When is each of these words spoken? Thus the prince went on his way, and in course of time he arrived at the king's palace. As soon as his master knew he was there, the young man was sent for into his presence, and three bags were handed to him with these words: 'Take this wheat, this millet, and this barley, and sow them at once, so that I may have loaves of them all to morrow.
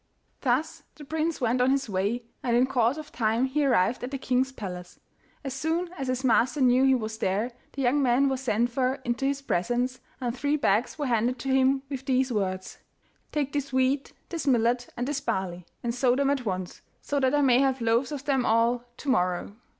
Thus 0.41 0.81
the 0.95 1.05
prince 1.05 1.39
went 1.39 1.61
on 1.61 1.69
his 1.69 1.87
way, 1.87 2.23
and 2.41 2.57
in 2.57 2.65
course 2.65 2.97
of 2.97 3.11
time 3.11 3.45
he 3.45 3.63
arrived 3.63 4.03
at 4.03 4.09
the 4.09 4.17
king's 4.17 4.51
palace. 4.51 4.99
As 5.43 5.53
soon 5.53 5.91
as 5.95 6.07
his 6.07 6.23
master 6.23 6.59
knew 6.59 6.83
he 6.85 6.95
was 6.95 7.19
there, 7.19 7.51
the 7.73 7.83
young 7.83 8.01
man 8.01 8.27
was 8.27 8.41
sent 8.41 8.71
for 8.71 8.95
into 9.05 9.27
his 9.27 9.43
presence, 9.43 9.99
and 10.19 10.35
three 10.35 10.55
bags 10.55 10.97
were 10.97 11.05
handed 11.05 11.37
to 11.37 11.49
him 11.49 11.83
with 11.87 12.05
these 12.07 12.31
words: 12.33 12.79
'Take 13.31 13.53
this 13.53 13.71
wheat, 13.71 14.11
this 14.29 14.47
millet, 14.47 14.91
and 14.97 15.07
this 15.07 15.21
barley, 15.21 15.67
and 15.83 15.93
sow 15.93 16.15
them 16.15 16.31
at 16.31 16.47
once, 16.47 16.81
so 17.03 17.19
that 17.19 17.35
I 17.35 17.41
may 17.41 17.59
have 17.59 17.79
loaves 17.79 18.11
of 18.11 18.25
them 18.25 18.43
all 18.43 18.83
to 18.97 19.07
morrow. 19.09 19.55